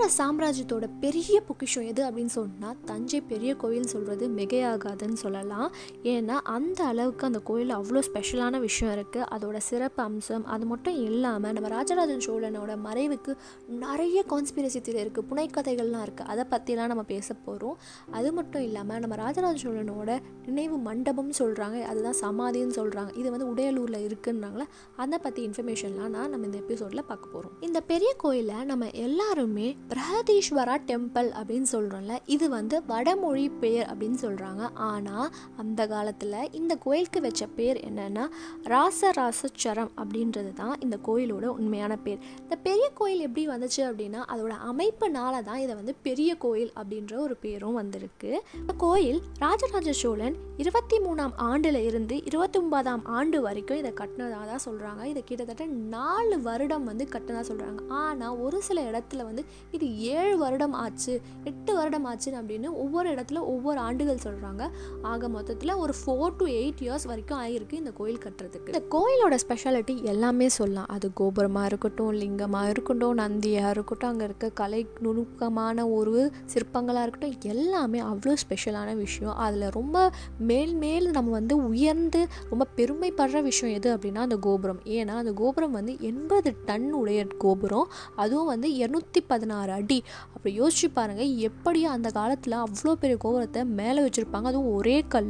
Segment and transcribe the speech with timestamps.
[0.00, 5.72] Chola சாம்ராஜ்யத்தோட பெரிய பொக்கிஷம் எது அப்படின்னு சொன்னால் தஞ்சை பெரிய கோயில் சொல்கிறது மிகையாகாதுன்னு சொல்லலாம்.
[6.02, 11.52] ஏன்னா அந்த அளவுக்கு அந்த கோயில் அவ்வளோ ஸ்பெஷலான விஷயம் இருக்குது அதோட சிறப்பு அம்சம் அது மட்டும் இல்லாமல்
[11.52, 13.34] நம்ம ராஜராஜன் சோழனோட மறைவுக்கு
[13.80, 17.76] நிறைய கான்ஸ்பிரசி தியரி இருக்குது புனைக்கதைகள்லாம் இருக்குது அதை பற்றிலாம் நம்ம பேச போகிறோம்
[18.10, 24.06] அது மட்டும் இல்லாமல் நம்ம ராஜராஜ சோழனோட நினைவு மண்டபம்னு சொல்கிறாங்க அதுதான் சமாதின்னு சொல்கிறாங்க இது வந்து உடையலூரில்
[24.08, 29.68] இருக்குன்றாங்களே அதை பற்றி இன்ஃபர்மேஷன்லாம் நான் நம்ம இந்த எபிசோடில் பார்க்க போகிறோம் இந்த பெரிய கோயிலை நம்ம எல்லாருமே
[29.90, 37.20] பிரகதீஸ்வரா டெம்பிள் அப்படின்னு சொல்கிறோம்ல இது வந்து வடமொழி பேர் அப்படின்னு சொல்கிறாங்க ஆனால் அந்த காலத்தில் இந்த கோயிலுக்கு
[37.20, 38.24] வச்ச பேர் என்னென்னா
[38.64, 42.20] ராசராசச்சரம் அப்படின்றது தான் இந்த கோயிலோட உண்மையான பேர்.
[42.42, 47.36] இந்த பெரிய கோயில் எப்படி வந்துச்சு அப்படின்னா அதோட அமைப்புனால தான் இதை வந்து பெரிய கோயில் அப்படின்ற ஒரு
[47.36, 48.30] பேரும் வந்திருக்கு.
[48.54, 54.64] இந்த கோயில் ராஜராஜ சோழன் இருபத்தி மூணாம் ஆண்டில் இருந்து இருபத்தி ஒன்பதாம் ஆண்டு வரைக்கும் இதை கட்டினதாக தான்
[54.64, 55.66] சொல்கிறாங்க இதை கிட்டத்தட்ட
[55.96, 59.44] நாலு வருடம் வந்து கட்டினதாக சொல்கிறாங்க ஆனால் ஒரு சில இடத்துல வந்து
[59.80, 61.12] இது ஏழு வருடம் ஆச்சு
[61.44, 64.62] எட்டு வருடம் ஆச்சு அப்படின்னு ஒவ்வொரு இடத்துல ஒவ்வொரு ஆண்டுகள் சொல்கிறாங்க
[65.02, 68.70] ஆக மொத்தத்தில் ஒரு ஃபோர் டு எயிட் இயர்ஸ் வரைக்கும் ஆகிருக்கு இந்த கோயில் கட்டுறதுக்கு.
[68.72, 70.88] இந்த கோயிலோட ஸ்பெஷாலிட்டி எல்லாமே சொல்லலாம்.
[70.88, 78.00] அது கோபுரமாக இருக்கட்டும் லிங்கமாக இருக்கட்டும் நந்தியாக இருக்கட்டும் அங்கே இருக்க கலை நுணுக்கமான ஒரு சிற்பங்களாக இருக்கட்டும் எல்லாமே
[78.00, 79.34] அவ்வளோ ஸ்பெஷலான விஷயம்.
[79.46, 80.10] அதில் ரொம்ப
[80.50, 84.82] மேல் மேல் நம்ம வந்து உயர்ந்து ரொம்ப பெருமைப்படுற விஷயம் எது அப்படின்னா அந்த கோபுரம்.
[84.98, 87.88] ஏன்னா அந்த கோபுரம் வந்து எண்பது டன் உடைய கோபுரம்.
[88.16, 89.98] அதுவும் வந்து இரநூத்தி பதினாறு அடி.
[90.34, 94.46] அப்படி யோசிச்சு பாருங்கள் எப்படி அந்த காலத்தில் அவ்வளோ பெரிய கோபுரத்தை மேலே வச்சுருப்பாங்க.
[94.52, 95.28] அதுவும் ஒரே கல்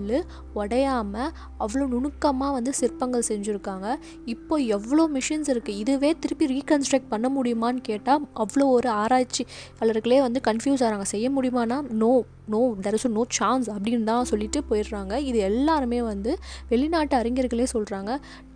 [0.60, 1.30] உடையாமல்
[1.64, 3.86] அவ்வளோ நுணுக்கமாக வந்து சிற்பங்கள் செஞ்சுருக்காங்க.
[4.34, 10.84] இப்போ எவ்வளோ மிஷின்ஸ் இருக்குது இதுவே திருப்பி ரீகன்ஸ்ட்ரக்ட் பண்ண முடியுமான்னு கேட்டால் அவ்வளோ ஒரு ஆராய்ச்சியாளர்களே வந்து கன்ஃபியூஸ்
[10.86, 12.12] ஆகிறாங்க செய்ய முடியுமானா no
[12.52, 15.14] no there is no chance அப்படின்னு தான் சொல்லிட்டு போயிடுறாங்க.
[15.30, 16.32] இது எல்லாருமே வந்து
[16.72, 18.12] வெளிநாட்டு அறிஞர்களே சொல்கிறாங்க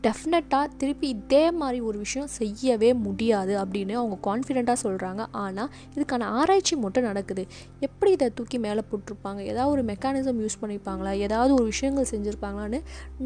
[0.06, 6.74] டெஃபினட்டாக திருப்பி இதே மாதிரி ஒரு விஷயம் செய்யவே முடியாது அப்படின்னு அவங்க கான்ஃபிடெண்ட்டாக சொல்கிறாங்க ஆனால் இதுக்கான ஆராய்ச்சி
[6.83, 7.42] மட்டும் நடக்குது.
[7.86, 9.41] எப்படி இதை தூக்கி மேலே போட்டிருப்பாங்க?
[9.52, 12.80] ஏதாவது ஒரு மெக்கானிசம் யூஸ் பண்ணியிருப்பாங்களா ஏதாவது ஒரு விஷயங்கள் செஞ்சுருப்பாங்களான்னு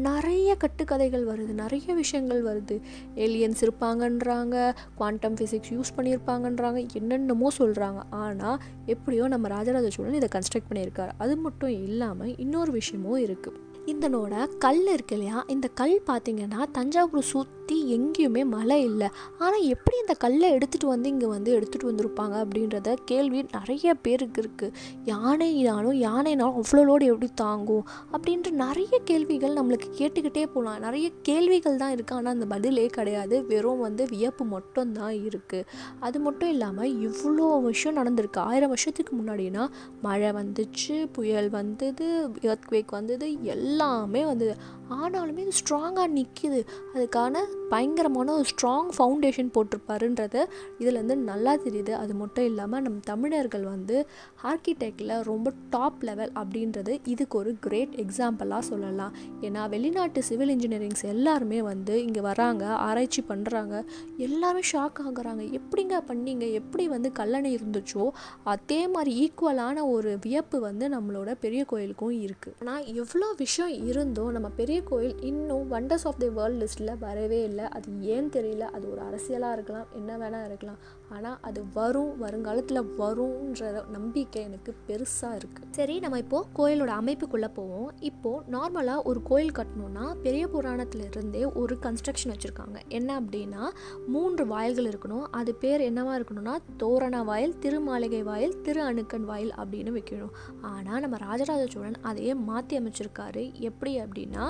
[0.07, 1.51] நிறைய கட்டுக்கதைகள் வருது.
[1.63, 2.77] நிறைய விஷயங்கள் வருது.
[3.25, 4.55] ஏலியன்ஸ் இருப்பாங்கன்றாங்க
[4.99, 11.09] குவாண்டம் ஃபிசிக்ஸ் யூஸ் பண்ணியிருப்பாங்கன்றாங்க என்னென்னமோ சொல்கிறாங்க ஆனால் எப்படியோ நம்ம ராஜராஜ சோழன் இதை கன்ஸ்ட்ரக்ட் பண்ணியிருக்காரு.
[11.17, 15.37] அது மட்டும் இல்லாமல் இன்னொரு விஷயமும் இருக்குது இதனோட கல் இருக்கு இல்லையா?
[15.53, 19.07] இந்த கல் பார்த்திங்கன்னா தஞ்சாவூர் சுற்றி எங்கேயுமே மழை இல்லை.
[19.43, 24.73] ஆனால் எப்படி இந்த கல்லை எடுத்துகிட்டு வந்து இங்கே வந்து எடுத்துகிட்டு வந்திருப்பாங்க அப்படின்றத கேள்வி நிறைய பேருக்கு இருக்குது
[25.11, 31.93] யானைனாலும் யானைனாலும் அவ்வளோ லோடு எப்படி தாங்கும் அப்படின்ற நிறைய கேள்விகள் நம்மளுக்கு கேட்டுக்கிட்டே போகலாம் நிறைய கேள்விகள் தான்
[31.95, 33.35] இருக்குது ஆனால் அந்த பதிலே கிடையாது.
[33.51, 35.67] வெறும் வந்து வியப்பு மட்டும்தான் இருக்குது
[35.99, 38.41] அது மட்டும் இல்லாமல் இவ்வளோ விஷயம் நடந்திருக்கு.
[38.49, 39.65] ஆயிரம் வருஷத்துக்கு முன்னாடினா
[40.07, 42.07] மழை வந்துச்சு புயல் வந்தது
[42.51, 44.53] எர்த்குவேக் வந்தது எல்லாம் எல்லாமே வந்தது
[44.97, 46.59] ஆனாலுமே அது ஸ்ட்ராங்காக நிற்கிது
[46.95, 50.35] அதுக்கான பயங்கரமான ஒரு ஸ்ட்ராங் ஃபவுண்டேஷன் போட்டிருப்பாருன்றத
[50.79, 51.91] இதுலேருந்து நல்லா தெரியுது.
[51.91, 54.07] அது மட்டும் இல்லாமல் நம்ம தமிழர்கள் வந்து
[54.43, 59.13] ஆர்கிடெக்டில் ரொம்ப டாப் லெவல் அப்படின்றது இதுக்கு ஒரு கிரேட் எக்ஸாம்பிளாக சொல்லலாம்.
[59.41, 63.75] ஏன்னா வெளிநாட்டு சிவில் இன்ஜினியரிங்ஸ் எல்லாருமே வந்து இங்கே வராங்க ஆராய்ச்சி பண்ணுறாங்க
[64.17, 65.43] எல்லாருமே ஷாக் ஆகுறாங்க.
[65.59, 66.45] எப்படிங்க பண்ணீங்க?
[66.51, 68.05] எப்படி வந்து கல்லணை இருந்துச்சோ
[68.43, 74.49] அதே மாதிரி ஈக்குவலான ஒரு வியப்பு வந்து நம்மளோட பெரிய கோயிலுக்கும் இருக்குது ஆனால் எவ்வளோ விஷயம் இருந்தும் நம்ம
[74.59, 77.65] பெரிய கோயில் இன்னும் வண்டர்ஸ் ஆஃப் தி வேர்ல்ட் லிஸ்ட்டில் வரவே இல்லை.
[77.65, 78.59] அது ஏன் தெரியல?
[78.59, 79.85] அது ஒரு அரசியலாக இருக்கலாம்.
[79.93, 80.77] என்ன வேணால் இருக்கலாம்.
[81.15, 87.89] ஆனால் அது வரும் வருங்காலத்தில் வரும்ன்ற நம்பிக்கை எனக்கு பெருசாக இருக்குது சரி நம்ம இப்போது கோயிலோட அமைப்புக்குள்ளே போவோம்.
[88.09, 92.77] இப்போது நார்மலாக ஒரு கோயில் கட்டணும்னா பெரிய புராணத்தில் இருந்தே ஒரு கன்ஸ்ட்ரக்ஷன் வச்சுருக்காங்க.
[92.87, 93.63] என்ன அப்படின்னா
[94.07, 95.25] மூன்று வாயில்கள் இருக்கணும்.
[95.39, 100.33] அது பேர் என்னவா இருக்கணும்னா தோரண வாயில் திருமாளிகை வாயில் திரு அணுக்கன் வாயில் அப்படின்னு வைக்கணும்.
[100.73, 103.45] ஆனால் நம்ம ராஜராஜ சோழன் அதையே மாற்றி அமைச்சிருக்காரு.
[103.69, 104.45] எப்படி அப்படின்னா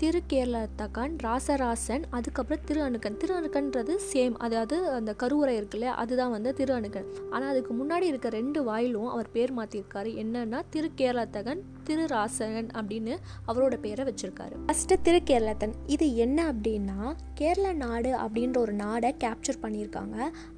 [0.00, 6.72] திருக்கேரளத்தக்கான் ராசராசன் அதுக்கப்புறம் திரு அணுக்கன் திரு அணுக்கன்றது சேம் அதாவது அந்த கருவுரை இருக்குல்ல அதுதான் வந்து திரு
[6.74, 13.14] அணுக்கன் ஆனால் அதுக்கு முன்னாடி இருக்க ரெண்டு வாயிலும் அவர் பேர் மாற்றிருக்காரு என்னன்னா திருக்கேரளத்தகன் திரு ராசகன் அப்படின்னு
[13.50, 14.56] அவரோட பேரை வச்சிருக்காரு.
[14.66, 15.72] ஃபஸ்ட்டு திருக்கேரளத்தன்.
[15.94, 16.98] இது என்ன அப்படின்னா
[17.38, 20.16] கேரள நாடு அப்படின்ற ஒரு நாடை கேப்சர் பண்ணியிருக்காங்க.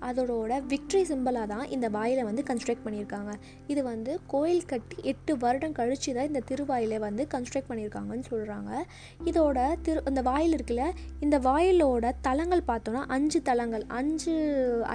[0.09, 3.33] அதோட விக்ட்ரி சிம்பிளாக தான் இந்த வாயிலை வந்து கன்ஸ்ட்ரக்ட் பண்ணியிருக்காங்க.
[3.67, 8.83] இது வந்து கோயில் கட்டி எட்டு வருடம் கழிச்சு தான் இந்த திருவாயிலை வந்து கன்ஸ்ட்ரக்ட் பண்ணியிருக்காங்கன்னு சொல்கிறாங்க
[9.25, 10.91] இதோட திரு இந்த வாயில் இருக்குல்ல
[11.21, 14.37] இந்த வாயிலோட தலங்கள் பார்த்தோன்னா அஞ்சு தலங்கள் அஞ்சு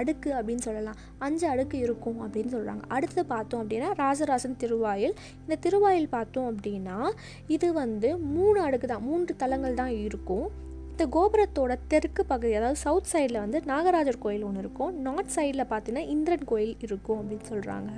[0.02, 1.00] அடுக்கு அப்படின்னு சொல்லலாம்.
[1.20, 5.18] அஞ்சு அடுக்கு இருக்கும் அப்படின்னு சொல்கிறாங்க அடுத்து பார்த்தோம் அப்படின்னா ராசராசன் திருவாயில்.
[5.44, 7.10] இந்த திருவாயில் பார்த்தோம் அப்படின்னா
[7.48, 10.66] இது வந்து மூணு அடுக்கு தான் மூன்று தலங்கள் தான் இருக்கும்.
[10.98, 14.94] இந்த கோபுரத்தோட தெற்கு பகுதி அதாவது சவுத் சைடில் வந்து நாகராஜர் கோயில் ஒன்று இருக்கும்.
[15.08, 17.92] நார்த் சைடில் பார்த்தீங்கன்னா இந்திரன் கோயில் இருக்கும் அப்படின்னு சொல்கிறாங்க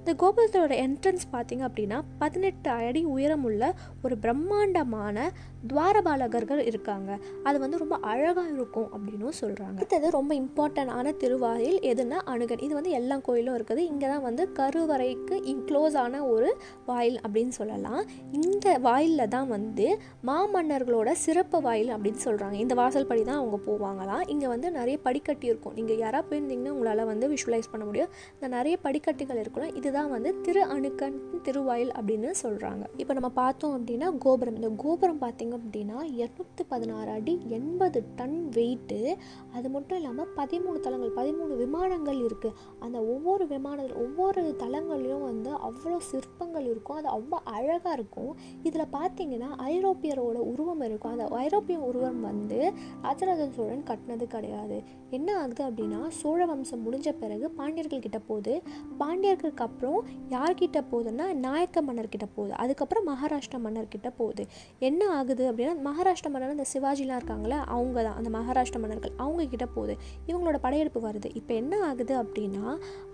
[0.00, 3.70] இந்த கோபுரத்தோட என்ட்ரன்ஸ் பார்த்தீங்க அப்படின்னா பதினெட்டு அடி உயரமுள்ள
[4.02, 5.24] ஒரு பிரம்மாண்டமான
[5.70, 7.10] துவாரபாலகர்கள் இருக்காங்க.
[7.48, 12.64] அது வந்து ரொம்ப அழகாக இருக்கும் அப்படின்னும் சொல்கிறாங்க அடுத்தது ரொம்ப இம்பார்ட்டண்டான திருவாயில் எதுனா அணுகன்.
[12.66, 13.82] இது வந்து எல்லா கோயிலும் இருக்குது.
[13.92, 16.50] இங்கே தான் வந்து கருவறைக்கு இன்க்ளோஸ் ஆன ஒரு
[16.90, 18.02] வாயில் அப்படின்னு சொல்லலாம்.
[18.42, 19.88] இந்த வாயிலில் தான் வந்து
[20.30, 24.24] மாமன்னர்களோட சிறப்பு வாயில் அப்படின்னு சொல்கிறாங்க இந்த வாசல் படி தான் அவங்க போவாங்களாம்.
[24.32, 25.74] இங்கே வந்து நிறைய படிக்கட்டி இருக்கும்.
[25.78, 28.10] நீங்கள் யாராக போயிருந்தீங்கன்னா உங்களால் வந்து விஷுவலைஸ் பண்ண முடியும்.
[28.34, 34.08] இந்த நிறைய படிக்கட்டுகள் இருக்கலாம் இதுதான் வந்து திரு அணுக்கன் திருவாயில் அப்படின்னு சொல்கிறாங்க இப்போ நம்ம பார்த்தோம் அப்படின்னா
[34.26, 34.56] கோபுரம்.
[34.60, 39.00] இந்த கோபுரம் பார்த்திங்க அப்படின்னா இரநூத்தி பதினாறு அடி எண்பது டன் வெயிட்டு
[39.56, 45.98] அது மட்டும் இல்லாமல் பதிமூணு தளங்கள் பதிமூணு விமானங்கள் இருக்குது அந்த ஒவ்வொரு விமானத்தில் ஒவ்வொரு தளங்கள்லையும் வந்து அவ்வளோ
[46.10, 46.98] சிற்பங்கள் இருக்கும்.
[47.00, 48.32] அது அவ்வளோ அழகாக இருக்கும்.
[48.68, 51.12] இதில் பார்த்தீங்கன்னா ஐரோப்பியரோட உருவம் இருக்கும்.
[51.14, 52.58] அந்த ஐரோப்பிய உருவம் வந்து
[53.02, 54.76] ராஜராஜ சோழன் கட்டினது கிடையாது.
[55.16, 58.54] என்ன ஆகுது அப்படின்னா சோழ வம்சம் முடிஞ்ச பிறகு பாண்டியர்கள் கிட்ட போகுது.
[59.00, 59.98] பாண்டியர்களுக்கு அப்புறம்
[60.34, 62.54] யார்கிட்ட போகுதுன்னா நாயக்க மன்னர்கிட்ட போகுது.
[62.62, 64.44] அதுக்கப்புறம் மகாராஷ்டிரா மன்னர்கிட்ட போகுது.
[64.88, 69.66] என்ன ஆகுது அப்படின்னா மகாராஷ்டிரா மன்னர் அந்த சிவாஜிலாம் இருக்காங்களே அவங்க தான் அந்த மகாராஷ்டிரா மன்னர்கள் அவங்க கிட்ட
[69.76, 69.96] போகுது.
[70.28, 71.30] இவங்களோட படையெடுப்பு வருது.
[71.40, 72.66] இப்போ என்ன ஆகுது அப்படின்னா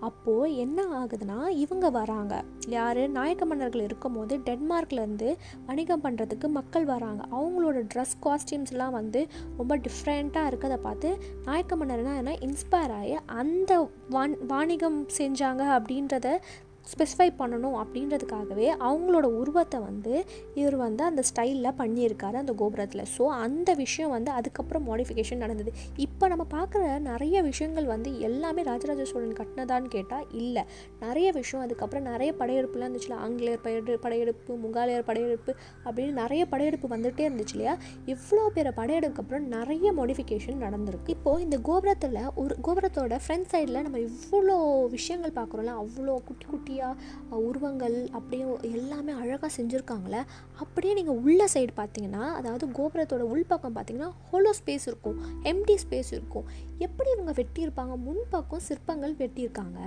[0.09, 2.33] அப்போது என்ன ஆகுதுன்னா இவங்க வராங்க.
[2.77, 3.01] யார்?
[3.17, 5.29] நாயக்க மன்னர்கள் இருக்கும் போது டென்மார்க்லேருந்து
[5.65, 7.21] வணிகம் பண்ணுறதுக்கு மக்கள் வராங்க.
[7.37, 9.08] அவங்களோட ட்ரெஸ் காஸ்டியூம்ஸ்லாம் வந்து
[9.57, 12.37] ரொம்ப டிஃப்ரெண்ட்டாக இருக்கிறத பார்த்து நாயக்க மன்னர்னா என்ன?
[12.39, 16.39] இன்ஸ்பயர் ஆகி அந்த வான் வாணிகம் செஞ்சாங்க அப்படின்றத
[16.87, 20.13] ஸ்பெசிஃபை பண்ணணும் அப்படின்றதுக்காகவே அவங்களோட உருவத்தை வந்து
[20.59, 23.03] இவர் வந்து அந்த ஸ்டைலில் பண்ணியிருக்காரு அந்த கோபுரத்தில்.
[23.15, 25.71] ஸோ அந்த விஷயம் வந்து அதுக்கப்புறம் மாடிஃபிகேஷன் நடந்தது.
[26.05, 30.63] இப்போ நம்ம பார்க்குற நிறைய விஷயங்கள் வந்து எல்லாமே ராஜராஜ சோழன் கட்டினதான்னு கேட்டால் இல்லை.
[31.05, 35.51] நிறைய விஷயம் அதுக்கப்புறம் நிறைய படையெடுப்புலாம் இருந்துச்சுல ஆங்கிலேயர் படையெடு படையெடுப்பு முகாலயர் படையெடுப்பு
[35.85, 37.75] அப்படின்னு நிறைய படையெடுப்பு வந்துகிட்டே இருந்துச்சு இல்லையா?
[38.15, 41.15] இவ்வளோ பேர் படையெடுப்புக்கப்புறம் நிறைய மாடிஃபிகேஷன் நடந்திருக்கு.
[41.17, 44.57] இப்போது இந்த கோபுரத்தில் ஒரு கோபுரத்தோட ஃப்ரண்ட் சைடில் நம்ம இவ்வளோ
[44.97, 48.45] விஷயங்கள் பார்க்குறோம்ல அவ்வளோ குட்டி குட்டி நிறையா உருவங்கள் அப்படியே
[48.77, 50.21] எல்லாமே அழகாக செஞ்சுருக்காங்களே?
[50.63, 55.17] அப்படியே நீங்கள் உள்ள சைடு பார்த்தீங்கன்னா அதாவது கோபுரத்தோட உள்பக்கம் பார்த்தீங்கன்னா ஹோலோ ஸ்பேஸ் இருக்கும்
[55.51, 56.45] எம்டி ஸ்பேஸ் இருக்கும்.
[56.85, 57.93] எப்படி இவங்க வெட்டியிருப்பாங்க?
[58.07, 59.79] முன்பக்கம் சிற்பங்கள் வெட்டியிருக்காங்க.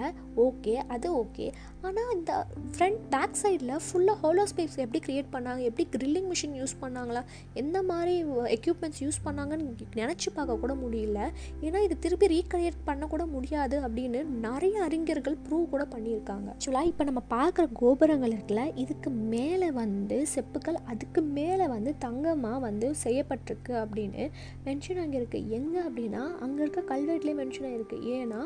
[0.46, 1.46] ஓகே அது ஓகே
[1.86, 2.32] ஆனால் இந்த
[2.74, 5.62] ஃப்ரண்ட் பேக் சைடில் ஃபுல்லாக ஹோலோ ஸ்பேஸ் எப்படி க்ரியேட் பண்ணாங்க?
[5.70, 7.22] எப்படி க்ரில்லிங் மிஷின் யூஸ் பண்ணாங்களா?
[7.62, 8.14] எந்த மாதிரி
[8.58, 11.20] எக்யூப்மெண்ட்ஸ் யூஸ் பண்ணாங்கன்னு நினச்சி பார்க்க கூட முடியல.
[11.66, 16.48] ஏன்னா இது திருப்பி ரீக்ரியேட் பண்ண கூட முடியாது அப்படின்னு நிறைய அறிஞர்கள் ப்ரூவ் கூட பண்ணியிருக்காங்க.
[16.72, 22.86] ஆக்சுவலாக இப்போ நம்ம பார்க்குற கோபுரங்கள் இருக்குல்ல இதுக்கு மேலே வந்து செப்புக்கள் அதுக்கு மேலே வந்து தங்கமாக வந்து
[23.02, 24.22] செய்யப்பட்டிருக்கு அப்படின்னு
[24.66, 25.38] மென்ஷன் ஆகியிருக்கு.
[25.58, 28.40] எங்கே அப்படின்னா அங்கே இருக்க கல்வெட்டுலேயே மென்ஷன் ஆகிருக்கு ஏன்னா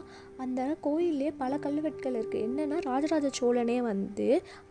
[0.44, 4.26] அந்த கோயிலே பல கல்வெட்டுகள் இருக்குது என்னென்னா ராஜராஜ சோழனே வந்து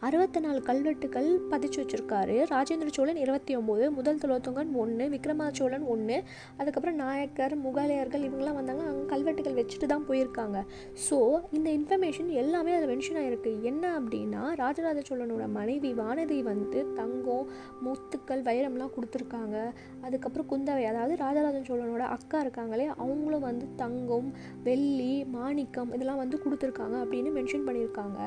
[0.07, 2.35] அறுபத்தி நாலு கல்வெட்டுகள் பதிச்சு வச்சுருக்காரு.
[2.53, 6.19] ராஜேந்திர சோழன் இருபத்தி ஒம்பது முதல் துலோத்தங்கன் ஒன்று விக்ரமா சோழன் ஒன்று
[6.59, 10.57] அதுக்கப்புறம் நாயக்கர் முகலையர்கள் இவங்கெல்லாம் வந்தாங்க அங்கே கல்வெட்டுகள் வச்சுட்டு தான் போயிருக்காங்க.
[11.07, 11.19] ஸோ
[11.59, 17.49] இந்த இன்ஃபர்மேஷன் எல்லாமே அதில் மென்ஷன் ஆகிருக்கு என்ன அப்படின்னா ராஜராஜ சோழனோட மனைவி வானதி வந்து தங்கம்
[17.85, 19.57] முத்துக்கள் வைரம்லாம் கொடுத்துருக்காங்க.
[20.05, 24.29] அதுக்கப்புறம் குந்தவை அதாவது ராஜராஜ சோழனோட அக்கா இருக்காங்களே அவங்களும் வந்து தங்கம்
[24.63, 28.19] வெள்ளி மாணிக்கம் இதெல்லாம் வந்து கொடுத்துருக்காங்க அப்படின்னு மென்ஷன் பண்ணியிருக்காங்க.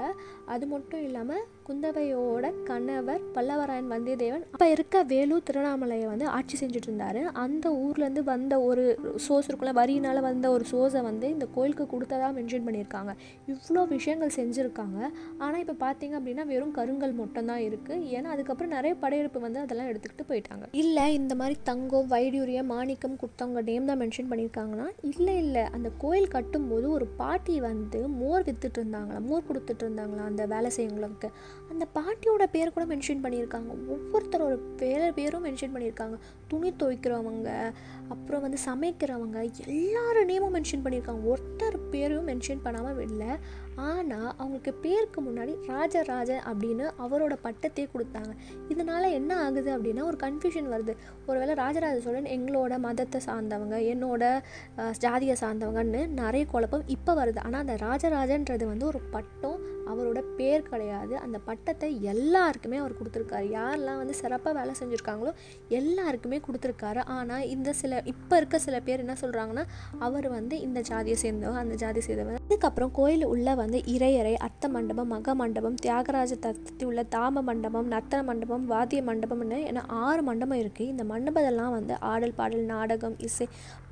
[0.46, 7.18] அது மட்டும் இல்லாமல் குந்தவையோட கணவர் பல்லவராயன் வந்தியத்தேவன் அப்போ இருக்க வேலூர் திருவண்ணாமலையை வந்து ஆட்சி செஞ்சுட்டு இருந்தார்
[7.32, 8.84] அந்த ஊர்லேருந்து வந்த ஒரு
[9.16, 13.14] சோர்ஸ் இருக்குல்ல வரியினால் வந்த ஒரு சோர்ஸை வந்து இந்த கோயிலுக்கு கொடுத்ததாக மென்ஷன் பண்ணியிருக்காங்க.
[13.52, 15.07] இவ்வளோ விஷயங்கள் செஞ்சுருக்காங்க.
[15.44, 20.26] ஆனால் இப்போ பார்த்தீங்க அப்படின்னா வெறும் கருங்கல் மட்டும்தான் இருக்குது ஏன்னா அதுக்கப்புறம் நிறைய படையெடுப்பு வந்து அதெல்லாம் எடுத்துக்கிட்டு
[20.30, 20.64] போயிட்டாங்க.
[20.82, 25.64] இல்லை இந்த மாதிரி தங்கம் வைடூரிய மாணிக்கம் கொடுத்தவங்க நேம் தான் மென்ஷன் பண்ணியிருக்காங்கன்னா இல்லை இல்லை.
[25.76, 31.30] அந்த கோயில் கட்டும்போது ஒரு பாட்டி வந்து மோர் வித்துட்டு இருந்தாங்களா மோர் கொடுத்துட்டு இருந்தாங்களா அந்த வேலை செய்யவங்களுக்கு
[31.72, 33.70] அந்த பாட்டியோட பேர் கூட மென்ஷன் பண்ணியிருக்காங்க.
[33.94, 36.16] ஒவ்வொருத்தரோட பேர் பேரும் மென்ஷன் பண்ணியிருக்காங்க.
[36.50, 37.48] துணி துவைக்கிறவங்க
[38.12, 41.22] அப்புறம் வந்து சமைக்கிறவங்க எல்லாரும் நேமும் மென்ஷன் பண்ணியிருக்காங்க.
[41.32, 43.30] ஒருத்தர் பேரும் மென்ஷன் பண்ணாமல் இல்லை
[43.86, 48.32] ஆனால் அவங்களுக்கு பேருக்கு முன்னாடி ராஜராஜன் அப்படின்னு அவரோட பட்டத்தையே கொடுத்தாங்க.
[48.68, 50.94] இதனால் என்ன ஆகுது அப்படின்னா ஒரு கன்ஃபியூஷன் வருது.
[51.26, 54.24] ஒருவேளை ராஜராஜ சோழன் எங்களோட மதத்தை சார்ந்தவங்க என்னோட
[55.04, 57.42] ஜாதியை சார்ந்தவங்கன்னு நிறைய குழப்பம் இப்போ வருது.
[57.46, 59.58] ஆனால் அந்த ராஜராஜன்றது வந்து ஒரு பட்டம்
[59.92, 61.14] அவரோட பேர் கிடையாது.
[61.24, 63.46] அந்த பட்டத்தை எல்லாருக்குமே அவர் கொடுத்துருக்காரு.
[63.58, 65.32] யாரெல்லாம் வந்து சிறப்பாக வேலை செஞ்சுருக்காங்களோ
[65.78, 67.02] எல்லாருக்குமே கொடுத்துருக்காரு.
[67.16, 69.64] ஆனால் இந்த சில இப்போ இருக்க சில பேர் என்ன சொல்கிறாங்கன்னா
[70.08, 72.40] அவர் வந்து இந்த ஜாதியை சேர்ந்தவங்க அந்த ஜாதியை சேர்ந்தவர்.
[72.48, 78.20] அதுக்கப்புறம் கோயில் உள்ள வந்து இறையறை அர்த்த மண்டபம் மக மண்டபம் தியாகராஜ தத்தி உள்ள தாம மண்டபம் நத்தன
[78.28, 83.46] மண்டபம் வாத்திய மண்டபம்னு என ஆறு மண்டபம் இருக்குது இந்த மண்டபத்தெல்லாம் வந்து ஆடல் பாடல் நாடகம் இசை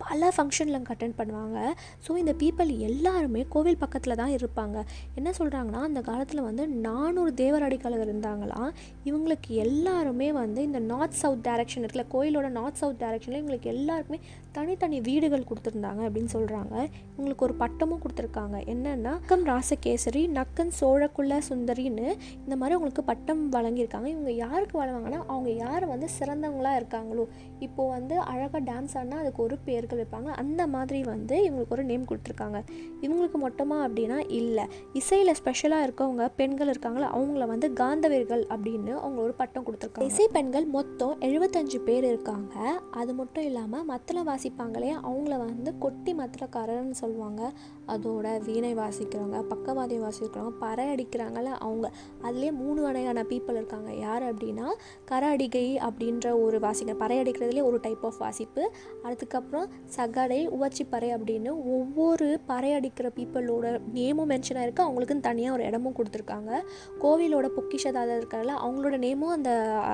[0.05, 1.59] பல ஃபங்க்ஷனில் அட்டென்ட் பண்ணுவாங்க.
[2.07, 4.77] ஸோ இந்த பீப்பிள் எல்லாருமே கோவில் பக்கத்தில் தான் இருப்பாங்க.
[5.19, 8.71] என்ன சொல்கிறாங்கன்னா அந்த காலத்தில் வந்து நானூறு தேவர் அடிக்காலர் இருந்தாங்களாம்.
[9.09, 14.21] இவங்களுக்கு எல்லாருமே வந்து இந்த நார்த் சவுத் டைரக்ஷன் இருக்குல்ல கோயிலோட நார்த் சவுத் டைரக்ஷனில் இவங்களுக்கு எல்லாருக்குமே
[14.59, 16.75] தனித்தனி வீடுகள் கொடுத்துருந்தாங்க அப்படின்னு சொல்கிறாங்க
[17.17, 18.57] இவங்களுக்கு ஒரு பட்டமும் கொடுத்துருக்காங்க.
[18.73, 22.07] என்னென்னா நக்கம் ராசகேசரி நக்கன் சோழக்குள்ள சுந்தரின்னு
[22.45, 24.09] இந்த மாதிரி உங்களுக்கு பட்டம் வழங்கியிருக்காங்க.
[24.15, 27.27] இவங்க யாருக்கு வழங்குவாங்கன்னா அவங்க யார் வந்து சிறந்தவங்களாக இருக்காங்களோ
[27.67, 30.31] இப்போது வந்து அழகாக டான்ஸ் ஆடினா அதுக்கு ஒரு பேர் பேர்கள் வைப்பாங்க.
[30.43, 32.59] அந்த மாதிரி வந்து இவங்களுக்கு ஒரு நேம் கொடுத்துருக்காங்க.
[33.01, 34.65] இவங்களுக்கு மொத்தமாக அப்படின்னா இல்லை.
[34.93, 40.11] இசையில் ஸ்பெஷலாக இருக்கவங்க பெண்கள் இருக்காங்களோ அவங்கள வந்து காந்தவேர்கள் அப்படின்னு அவங்க ஒரு பட்டம் கொடுத்துருக்காங்க.
[40.13, 42.55] இசை பெண்கள் மொத்தம் எழுபத்தஞ்சு பேர் இருக்காங்க.
[42.91, 47.53] அது மட்டும் இல்லாமல் மத்தள வாசிப்பாங்களே அவங்கள வந்து கொட்டி மத்தளக்காரர்னு சொல்லுவாங்க.
[47.87, 51.93] அதோட வீணை வாசிக்கிறவங்க பக்கவாதியம் வாசிக்கிறவங்க பறை அடிக்கிறாங்கல்ல அவங்க.
[52.23, 53.93] அதுலேயே மூணு வகையான பீப்புள் இருக்காங்க.
[53.93, 54.75] யார் அப்படின்னா
[55.05, 58.71] கர அடிகை அப்படின்ற ஒரு வாசிக்க பறை அடிக்கிறதுலே ஒரு டைப் ஆஃப் வாசிப்பு.
[59.03, 64.85] அதுக்கப்புறம் சகடை உவச்சி பறை அப்படின்னு ஒவ்வொரு பறை அடிக்கிற பீப்புளோட நேமும் மென்ஷன் ஆயிருக்கு.
[64.87, 66.61] அவங்களுக்குன்னு தனியாக ஒரு இடமும் கொடுத்துருக்காங்க.
[67.01, 69.51] கோவிலோட பொக்கிஷதாரர் இருக்காங்கல்ல அவங்களோட நேமும் அந்த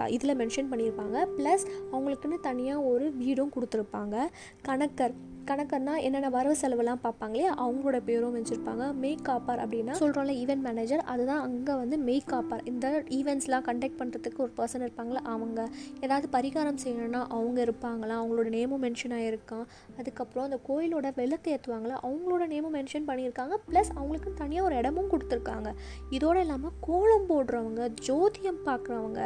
[0.09, 1.27] இதில் மென்ஷன் பண்ணியிருப்பாங்க.
[1.37, 4.27] ப்ளஸ் அவங்களுக்குன்னு தனியாக ஒரு வீடும் கொடுத்துருப்பாங்க.
[4.69, 5.13] கணக்கர்
[5.51, 8.85] கணக்கர்னா என்னென்ன வரவு செலவுலாம் பார்ப்பாங்களே அவங்களோட பேரும் வச்சுருப்பாங்க.
[9.03, 14.53] மேக்காப்பர் அப்படின்னா சொல்கிறோம்ல ஈவெண்ட் மேனேஜர் அதுதான் அங்கே வந்து மேக் காப்பார் இந்த ஈவெண்ட்ஸ்லாம் கண்டக்ட் பண்ணுறதுக்கு ஒரு
[14.57, 15.69] பர்சன் இருப்பாங்களா அவங்க.
[16.01, 19.67] ஏதாவது பரிகாரம் செய்யணும்னா அவங்க இருப்பாங்களா அவங்களோட நேமும் மென்ஷன் ஆகிருக்கான்
[19.99, 23.57] அதுக்கப்புறம் அந்த கோயிலோட விளக்கு ஏற்றுவாங்களா அவங்களோட நேமும் மென்ஷன் பண்ணியிருக்காங்க.
[23.71, 25.71] ப்ளஸ் அவங்களுக்கு தனியாக ஒரு இடமும் கொடுத்துருக்காங்க.
[26.11, 29.21] இதோடு இல்லாமல் கோலம் போடுறவங்க ஜோதியம் பார்க்குறவங்க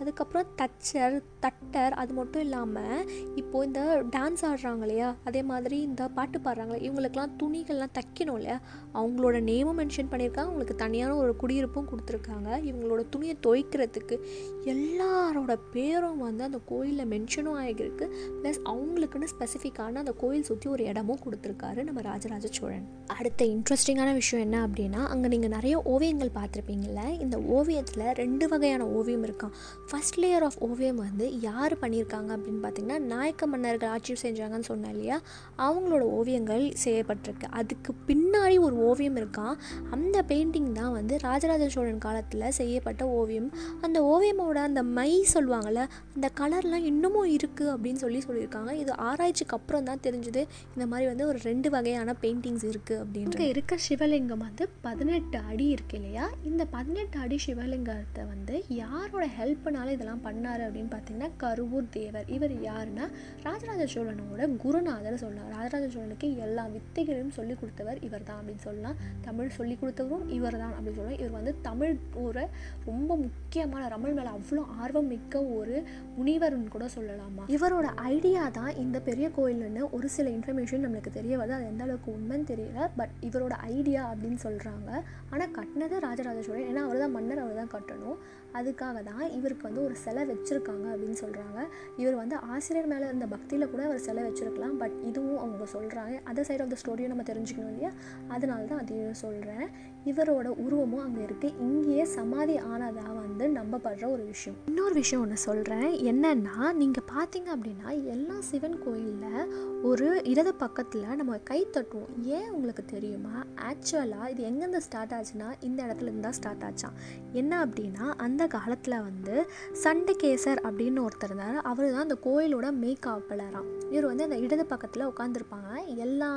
[0.00, 3.80] அதுக்கப்புறம் தச்சர் தட்டர் அது மட்டும் இல்லாமல் இப்போது இந்த
[4.16, 5.14] டான்ஸ் ஆடுறாங்க இல்லையா?
[5.24, 8.60] அதே மாதிரி மாதிரி இந்த பாட்டு பாடுறாங்களே இவங்களுக்கெல்லாம் துணிகள்லாம் தைக்கணும் இல்லையா?
[8.94, 10.50] அவங்களோட நேமும் மென்ஷன் பண்ணியிருக்காங்க.
[10.52, 12.48] அவங்களுக்கு தனியான ஒரு குடியிருப்பும் கொடுத்துருக்காங்க.
[12.70, 14.16] இவங்களோட துணியை துவைக்கிறதுக்கு
[14.64, 18.06] எல்லாரோட பேரும் வந்து அந்த கோயிலில் மென்ஷனும் ஆகியிருக்கு.
[18.42, 22.86] ப்ளஸ் அவங்களுக்குன்னு ஸ்பெசிஃபிக்கான அந்த கோயில் சுற்றி ஒரு இடமும் கொடுத்துருக்காரு நம்ம ராஜராஜ சோழன்.
[23.06, 29.24] அடுத்த இன்ட்ரெஸ்டிங்கான விஷயம் என்ன அப்படின்னா அங்கே நீங்கள் நிறைய ஓவியங்கள் பார்த்துருப்பீங்கள்ல இந்த ஓவியத்தில் ரெண்டு வகையான ஓவியம்
[29.24, 29.54] இருக்கான்
[29.90, 35.20] ஃபஸ்ட் லேயர் ஆஃப் ஓவியம் வந்து யார் பண்ணியிருக்காங்க அப்படின்னு பார்த்தீங்கன்னா நாயக்க மன்னர்கள் ஆட்சி செஞ்சாங்கன்னு சொன்னேன் இல்லையா?
[35.58, 37.48] அவங்களோட ஓவியங்கள் செய்யப்பட்டிருக்கு.
[37.50, 39.56] அதுக்கு பின்னாடி ஒரு ஓவியம் இருக்கான்
[39.90, 43.50] அந்த பெயிண்டிங் தான் வந்து ராஜராஜ சோழன் காலத்தில் செய்யப்பட்ட ஓவியம்.
[43.80, 48.72] அந்த ஓவியமோட அந்த மை சொல்லுவாங்கள்ல அந்த கலர்லாம் இன்னமும் இருக்குது அப்படின்னு சொல்லி சொல்லியிருக்காங்க.
[48.72, 50.44] இது ஆராய்ச்சிக்கு அப்புறம் தான் தெரிஞ்சுது.
[50.74, 55.96] இந்த மாதிரி வந்து ஒரு ரெண்டு வகையான பெயிண்டிங்ஸ் இருக்குது அப்படின்னு இருக்க சிவலிங்கம் வந்து பதினெட்டு அடி இருக்கு
[55.96, 56.26] இல்லையா?
[56.50, 62.28] இந்த பதினெட்டு அடி சிவலிங்கத்தை வந்து யாரோட ஹெல்ப்னால இதெல்லாம் பண்ணார் அப்படின்னு பார்த்தீங்கன்னா கருவூர் தேவர்.
[62.36, 63.06] இவர் யாருன்னா
[63.42, 65.41] ராஜராஜ சோழனோட குருநாதர் சொன்னார்.
[65.54, 68.96] ராஜராஜ சோழனுக்கு எல்லா வித்தைகளையும் சொல்லிக் கொடுத்தவர் இவர் தான் அப்படின்னு சொல்லலாம்.
[69.26, 71.20] தமிழ் சொல்லி கொடுத்தவரும் இவர் தான் அப்படின்னு சொல்லலாம்.
[71.22, 71.94] இவர் வந்து தமிழ்
[72.24, 72.44] ஒரு
[72.90, 75.76] ரொம்ப முக்கியமான ரமல் மேலே அவ்வளோ ஆர்வம் மிக்க ஒரு
[76.18, 77.44] முனிவர்னு கூட சொல்லலாமா?
[77.56, 81.56] இவரோட ஐடியா தான் இந்த பெரிய கோயில்னு ஒரு சில இன்ஃபர்மேஷன் நம்மளுக்கு தெரிய வருது.
[81.58, 82.88] அது எந்த அளவுக்கு உண்மைன்னு தெரியல.
[83.00, 84.90] பட் இவரோட ஐடியா அப்படின்னு சொல்கிறாங்க
[85.32, 86.68] ஆனால் கட்டினது ராஜராஜ சோழன்.
[86.70, 88.18] ஏன்னா அவர் தான் மன்னர் அவர் தான் கட்டணும்.
[88.54, 91.60] அதுக்காக தான் இவருக்கு வந்து ஒரு சிலை வச்சுருக்காங்க அப்படின்னு சொல்கிறாங்க
[91.96, 94.76] இவர் வந்து ஆசிரியர் மேலே இருந்த பக்தியில் கூட அவர் சிலை வச்சுருக்கலாம்.
[94.76, 97.92] பட் இதுவும் அவங்க சொல்கிறாங்க அதர் சைட் ஆஃப் த ஸ்டோரியும் நம்ம தெரிஞ்சுக்கணும் இல்லையா?
[98.28, 99.66] அதனால தான் அதையும் சொல்கிறேன்
[100.10, 104.56] இவரோட உருவமும் அங்கே இருக்குது இங்கேயே சமாதி ஆனதாக வந்து நம்பப்படுற ஒரு விஷயம்.
[104.70, 109.48] இன்னொரு விஷயம் ஒன்று சொல்கிறேன் என்னென்னா நீங்கள் பார்த்தீங்க அப்படின்னா எல்லா சிவன் கோயிலில்
[109.82, 112.10] ஒரு இடது பக்கத்தில் நம்ம கை தட்டுவோம்.
[112.24, 113.34] ஏன் உங்களுக்கு தெரியுமா?
[113.70, 116.96] ஆக்சுவலாக இது எங்கேருந்து ஸ்டார்ட் ஆச்சுன்னா இந்த இடத்துல இருந்து தான் ஸ்டார்ட் ஆச்சான்
[117.32, 119.36] என்ன அப்படின்னா அந்த காலத்தில் வந்து
[119.84, 121.60] சண்டகேசர் அப்படின்னு ஒருத்தர் இருந்தார்.
[121.72, 126.30] அவர் தான் அந்த கோயிலோட மேய்காவலராம் இவர் வந்து அந்த இடது பக்கத்தில் உட்காந்துருப்பாங்க எல்லா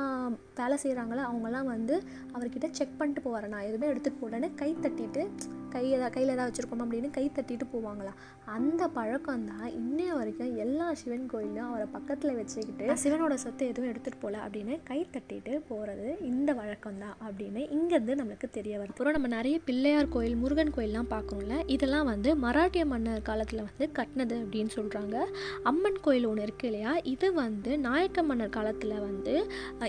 [0.56, 3.48] வேலை செய்கிறாங்களோ அவங்கெல்லாம் வந்து அவர்கிட்ட செக் பண்ணிட்டு போவார்.
[3.48, 5.27] நான் எதுவுமே எடுத்துகிட்டு போடன்னு கை தட்டிட்டு
[5.75, 8.12] கை எதா கையில் ஏதாவது வச்சுருக்கோம் அப்படின்னு கை தட்டிட்டு போவாங்களா?
[8.55, 14.22] அந்த பழக்கம் தான் இன்னைய வரைக்கும் எல்லா சிவன் கோயிலும் அவரை பக்கத்தில் வச்சுக்கிட்டு சிவனோட சொத்தை எதுவும் எடுத்துகிட்டு
[14.22, 18.94] போகல அப்படின்னு கை தட்டிட்டு போகிறது இந்த வழக்கம் தான் அப்படின்னு இங்கேருந்து நம்மளுக்கு தெரிய வருது.
[18.96, 24.38] அப்புறம் நம்ம நிறைய பிள்ளையார் கோயில் முருகன் கோயிலெலாம் பார்க்குறோம்ல இதெல்லாம் வந்து மராட்டிய மன்னர் காலத்தில் வந்து கட்டினது
[24.44, 25.15] அப்படின்னு சொல்கிறாங்க
[25.72, 29.36] அம்மன் கோயில் ஒன்று இருக்குது இல்லையா இது வந்து நாயக்க மன்னர் காலத்தில் வந்து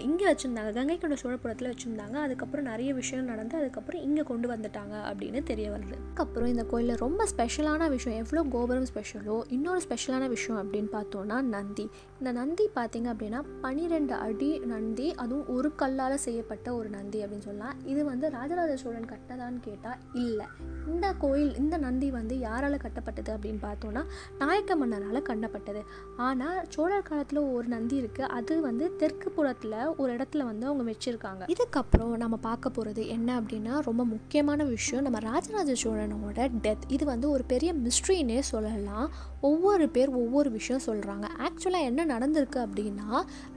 [0.08, 2.16] இங்கே வச்சுருந்தாங்க கங்கை கொண்ட சோழபுரத்தில் வச்சுருந்தாங்க.
[2.26, 7.22] அதுக்கப்புறம் நிறைய விஷயம் நடந்து அதுக்கப்புறம் இங்கே கொண்டு வந்துட்டாங்க அப்படின்னு தெரிய வருது அதுக்கப்புறம் இந்த கோயிலில் ரொம்ப
[7.32, 11.84] ஸ்பெஷலான விஷயம் எவ்வளோ கோபுரம் ஸ்பெஷலோ இன்னொரு ஸ்பெஷலான விஷயம் அப்படின்னு பார்த்தோன்னா நந்தி.
[12.20, 17.74] இந்த நந்தி பார்த்தீங்க அப்படின்னா பன்னிரெண்டு அடி நந்தி அதுவும் ஒரு கல்லால் செய்யப்பட்ட ஒரு நந்தி அப்படின்னு சொல்லலாம்.
[17.92, 20.46] இது வந்து ராஜராஜ சோழன் கட்டதான்னு கேட்டால் இல்லை.
[20.92, 24.04] இந்த கோயில் இந்த நந்தி வந்து யாரால் கட்டப்பட்டது அப்படின்னு பார்த்தோன்னா
[24.42, 25.82] நாயக்க மன்னரால் கட்டப்பட்டது.
[26.28, 31.42] ஆனால் சோழர் காலத்தில் ஒரு நந்தி இருக்குது அது வந்து தெற்கு புறத்தில் ஒரு இடத்துல வந்து அவங்க வச்சுருக்காங்க.
[31.56, 35.06] இதுக்கப்புறம் நம்ம பார்க்க போகிறது என்ன அப்படின்னா ரொம்ப முக்கியமான விஷயம்.
[35.08, 39.06] நம்ம ராஜராஜ ராஜராஜ சோழனோட டெத் இது வந்து ஒரு பெரிய மிஸ்ட்ரின்னே சொல்லலாம்.
[39.48, 43.08] ஒவ்வொரு பேர் ஒவ்வொரு விஷயம் சொல்கிறாங்க ஆக்சுவலாக என்ன நடந்திருக்கு அப்படின்னா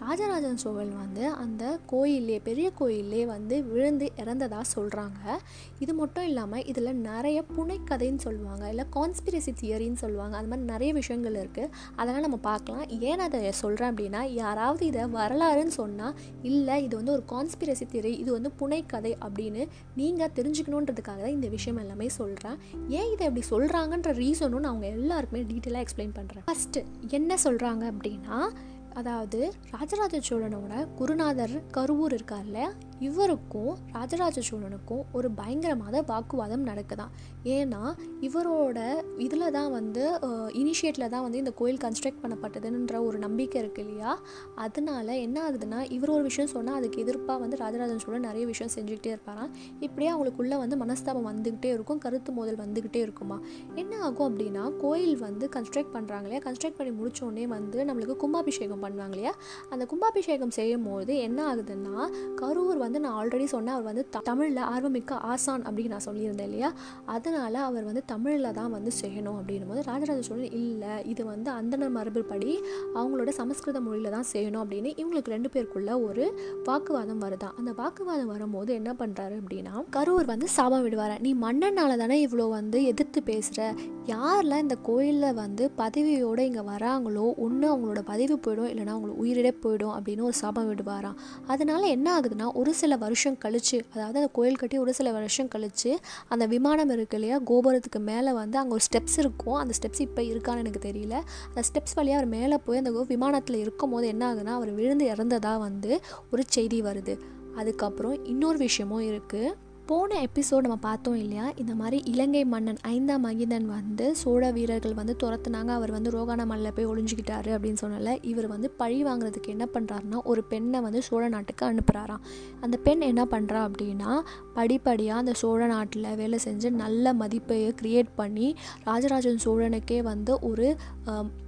[0.04, 5.36] ராஜராஜன் சோழன் வந்து அந்த கோயிலே பெரிய கோயிலே வந்து விழுந்து இறந்ததாக சொல்கிறாங்க
[5.84, 8.64] இது மட்டும் இல்லாமல் இதில் நிறைய புனைக்கதைன்னு சொல்லுவாங்க.
[8.74, 10.34] இல்லை கான்ஸ்பிரசி தியரின்னு சொல்லுவாங்க.
[10.40, 12.86] அது மாதிரி நிறைய விஷயங்கள் இருக்குது அதெல்லாம் நம்ம பார்க்கலாம்.
[13.12, 16.18] ஏன் அதை சொல்கிறேன் அப்படின்னா யாராவது இதை வரலாறுன்னு சொன்னால்
[16.52, 19.64] இல்லை இது வந்து ஒரு கான்ஸ்பிரசி தியரி இது வந்து புனைக்கதை அப்படின்னு
[20.02, 25.44] நீங்கள் தெரிஞ்சுக்கணுன்றதுக்காக தான் இந்த விஷயம் எல்லாமே சொல்கிறேன் ஏன் இதை அப்படி சொல்கிறாங்கன்ற ரீசனும் நான் அவங்க எல்லாருக்குமே
[25.44, 28.52] டீட்டெயிலாக எக்ஸ்பிளைன் பண்ணுறேன் ஃபஸ்ட்டு என்ன சொல்கிறாங்க அப்படின்னா
[28.94, 29.40] அதாவது
[29.72, 32.60] ராஜராஜ சோழனோட குருநாதர் கருவூர் இருக்கார்ல
[33.00, 37.12] இவருக்கும் ராஜராஜ சோழனுக்கும் ஒரு பயங்கரமான வாக்குவாதம் நடக்குதான்.
[37.44, 37.82] ஏன்னா
[38.22, 38.80] இவரோட
[39.18, 40.20] இதில் தான் வந்து
[40.62, 44.20] இனிஷியேட்டில் தான் வந்து இந்த கோயில் கன்ஸ்ட்ரக்ட் பண்ணப்பட்டதுன்ற ஒரு நம்பிக்கை இருக்கு இல்லையா?
[44.56, 49.14] அதனால என்ன ஆகுதுன்னா இவர் ஒரு விஷயம் சொன்னால் அதுக்கு எதிர்ப்பாக வந்து ராஜராஜன் சோழன் நிறைய விஷயம் செஞ்சுக்கிட்டே
[49.16, 49.54] இருப்பாராம்.
[49.80, 53.40] இப்படியே அவங்களுக்குள்ளே வந்து மனஸ்தாபம் வந்துக்கிட்டே இருக்கும் கருத்து மோதல் வந்துக்கிட்டே இருக்குமா?
[53.76, 56.44] என்ன ஆகும் அப்படின்னா கோயில் வந்து கன்ஸ்ட்ரக்ட் பண்ணுறாங்க இல்லையா?
[56.46, 59.34] கன்ஸ்ட்ரக்ட் பண்ணி முடிச்சோடனே வந்து நம்மளுக்கு கும்பாபிஷேகம் பண்ணுவாங்க இல்லையா
[59.70, 61.96] அந்த கும்பாபிஷேகம் செய்யும் போது என்ன ஆகுதுன்னா
[62.42, 64.24] கரூர் வந்து நான் ஆல்ரெடி சொன்னேன் அவர் வந்து த-
[64.70, 66.70] ஆர்வமிக்க ஆசான் அப்படின்னு நான் சொல்லியிருந்தேன் இல்லையா?
[67.14, 71.94] அதனால் அவர் வந்து தமிழில் தான் வந்து செய்யணும் அப்படின்னும் போது ராஜராஜ சோழன் இல்லை இது வந்து அந்தனர்
[71.96, 72.52] மரபுப்படி
[72.96, 75.68] அவங்களோட சமஸ்கிருத மொழியில் தான் செய்யணும் அப்படின்னு இவங்களுக்கு ரெண்டு பேருக்குள்ள
[76.04, 76.26] ஒரு
[76.64, 81.16] வாக்குவாதம் வருதான் அந்த வாக்குவாதம் வரும்போது என்ன பண்ணுறாரு அப்படின்னா கரூர் வந்து சாபம் விடுவார்?
[81.20, 83.62] நீ மன்னனால தானே இவ்வளோ வந்து எதிர்த்து பேசுகிற
[84.10, 89.94] யாரெல்லாம் இந்த கோயிலில் வந்து பதவியோடு இங்கே வராங்களோ ஒன்று அவங்களோட பதவி போயிடும் இல்லைனா அவங்களுக்கு உயிரிடே போயிடும்
[89.96, 91.18] அப்படின்னு ஒரு சாபம் விடுவாராம்.
[91.54, 95.92] அதனால என்ன ஆகுதுன்னா ஒரு சில வருஷம் கழிச்சு அதாவது அந்த கோயில் கட்டி ஒரு சில வருஷம் கழித்து
[96.34, 100.64] அந்த விமானம் இருக்கு இல்லையா கோபுரத்துக்கு மேலே வந்து அங்கே ஒரு ஸ்டெப்ஸ் இருக்கும் அந்த ஸ்டெப்ஸ் இப்போ இருக்கான்னு
[100.66, 101.16] எனக்கு தெரியல.
[101.50, 105.60] அந்த ஸ்டெப்ஸ் வழியாக அவர் மேலே போய் அந்த விமானத்தில் இருக்கும் போது என்ன ஆகுதுன்னா அவர் விழுந்து இறந்ததாக
[105.68, 105.92] வந்து
[106.32, 107.16] ஒரு செய்தி வருது.
[107.56, 109.50] அதுக்கப்புறம் இன்னொரு விஷயமும் இருக்குது
[109.90, 111.46] போன எபிசோட் நம்ம பார்த்தோம் இல்லையா?
[111.62, 115.72] இந்த மாதிரி இலங்கை மன்னன் ஐந்தாம் மகிந்தன் வந்து சோழ வீரர்கள் வந்து துரத்துனாங்க.
[115.78, 120.44] அவர் வந்து ரோகான மலையில் போய் ஒளிஞ்சிக்கிட்டாரு அப்படின்னு சொன்னல இவர் வந்து பழி வாங்குறதுக்கு என்ன பண்ணுறாருன்னா ஒரு
[120.44, 122.26] பெண்ணை வந்து சோழ நாட்டுக்கு அனுப்புகிறாராம்
[122.60, 124.12] அந்த பெண் என்ன பண்ணுறா அப்படின்னா
[124.54, 128.50] படிப்படியாக அந்த சோழ நாட்டில் வேலை செஞ்சு நல்ல மதிப்பையை க்ரியேட் பண்ணி
[128.84, 130.68] ராஜராஜன் சோழனுக்கே வந்து ஒரு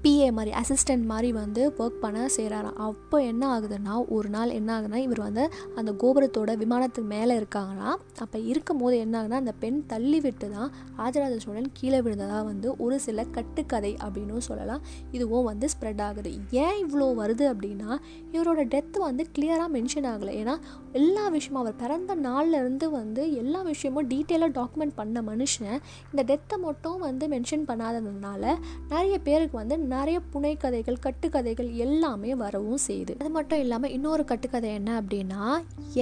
[0.03, 5.01] பிஏ மாதிரி அசிஸ்டன்ட் மாதிரி வந்து ஒர்க் பண்ண செய்கிறாராம் அப்போ என்ன ஆகுதுன்னா ஒரு நாள் என்ன ஆகுதுன்னா
[5.07, 5.43] இவர் வந்து
[5.75, 7.99] அந்த கோபுரத்தோட விமானத்துக்கு மேலே இருக்காங்களாம்.
[8.31, 12.97] அப்போ இருக்கும்போது என்ன ஆகுதுன்னா அந்த பெண் தள்ளி விட்டு தான் ராஜராஜ சோழன் கீழே விழுந்ததாக வந்து ஒரு
[13.05, 14.81] சில கட்டுக்கதை அப்படின்னும் சொல்லலாம்.
[15.11, 16.31] இதுவும் வந்து ஸ்ப்ரெட் ஆகுது.
[16.51, 17.89] ஏன் இவ்வளோ வருது அப்படின்னா
[18.33, 20.35] இவரோட டெத் வந்து கிளியராக மென்ஷன் ஆகலை.
[20.41, 20.55] ஏன்னா
[20.91, 25.77] எல்லா விஷயமும் அவர் பிறந்த நாள்ல இருந்து வந்து எல்லா விஷயமும் டீட்டெயிலாக டாக்குமெண்ட் பண்ண மனுஷன்.
[26.13, 28.55] இந்த டெத்தை மட்டும் வந்து மென்ஷன் பண்ணாததுனால
[28.89, 33.15] நிறைய பேருக்கு வந்து நிறைய புனைக்கதைகள் கட்டுக்கதைகள் எல்லாமே வரவும் செய்யுது.
[33.19, 35.43] அது மட்டும் இல்லாமல் இன்னொரு கட்டுக்கதை என்ன அப்படின்னா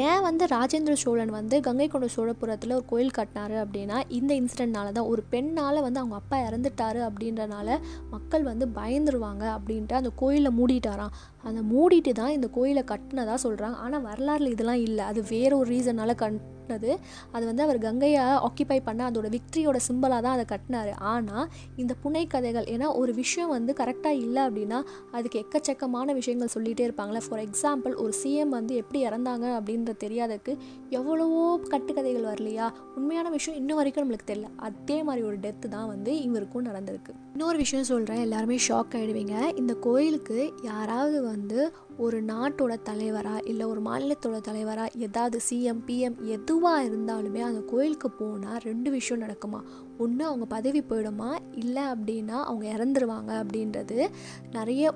[0.06, 5.10] ஏன் வந்து ராஜேந்திர சோழன் வந்து கங்கை கொண்ட சோழபுரத்தில் ஒரு கோயில் கட்டினாரு அப்படின்னா இந்த இன்சிடென்ட்னால தான்
[5.14, 7.78] ஒரு பெண்ணால் வந்து அவங்க அப்பா இறந்துட்டாரு அப்படின்றனால
[8.10, 11.14] மக்கள் வந்து பயந்துருவாங்க அப்படின்ட்டு அந்த கோயிலை மூடிட்டாராம்.
[11.44, 15.04] அதை மூடிட்டு தான் இந்த கோயிலை கட்டினதா சொல்கிறாங்க ஆனால் வரலாறுல இதெல்லாம் இல்லை.
[15.12, 16.92] அது வேற ஒரு ரீசனால் கட்டினது.
[17.36, 20.92] அது வந்து அவர் கங்கையை ஆக்கிபை பண்ண அதோட விக்ட்ரியோட சிம்பிளாக தான் அதை கட்டினாரு.
[21.12, 21.48] ஆனால்
[21.82, 24.82] இந்த புனை கதைகள் ஏன்னா ஒரு விஷயம் வந்து கரெக்டாக இல்லை அப்படின்னா
[25.18, 30.56] அதுக்கு எக்கச்சக்கமான விஷயங்கள் சொல்லிகிட்டே இருப்பாங்களே ஃபார் எக்ஸாம்பிள் ஒரு சிஎம் வந்து எப்படி இறந்தாங்க அப்படின்ற தெரியாததுக்கு
[31.00, 32.68] எவ்வளவோ கட்டுக்கதைகள் வரலையா?
[32.98, 34.52] உண்மையான விஷயம் இன்னும் வரைக்கும் நம்மளுக்கு தெரியல.
[34.70, 37.16] அதே மாதிரி ஒரு டெத்து தான் வந்து இவருக்கும் நடந்திருக்கு.
[37.40, 43.82] இன்னொரு விஷயம் சொல்கிறேன் எல்லாருமே ஷாக் ஆகிடுவீங்க இந்த கோயிலுக்கு யாராவது வந்து ஒரு நாட்டோட தலைவராக இல்லை ஒரு
[43.82, 49.62] மாநிலத்தோட தலைவராக ஏதாவது சிஎம் பிஎம் எதுவாக இருந்தாலுமே அந்த கோயிலுக்கு போனால் ரெண்டு விஷயம் நடக்குமா?
[49.98, 51.38] ஒன்று அவங்க பதவி போயிடுமா?
[51.56, 54.08] இல்லை அப்படின்னா அவங்க இறந்துருவாங்க அப்படின்றது
[54.52, 54.94] நிறைய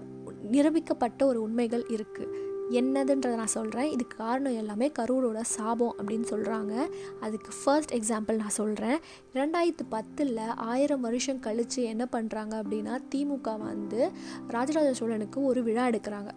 [0.51, 6.87] நிரூபிக்கப்பட்ட ஒரு உண்மைகள் இருக்குது என்னதுன்றதை நான் சொல்கிறேன் இதுக்கு காரணம் எல்லாமே கரூரோட சாபம் அப்படின்னு சொல்கிறாங்க
[7.19, 8.99] அதுக்கு ஃபர்ஸ்ட் எக்ஸாம்பிள் நான் சொல்கிறேன்
[9.33, 14.11] ரெண்டாயிரத்து பத்தில் ஆயிரம் வருஷம் கழித்து என்ன பண்ணுறாங்க அப்படின்னா திமுக வந்து
[14.47, 16.29] ராஜராஜ சோழனுக்கு ஒரு விழா எடுக்கிறாங்க.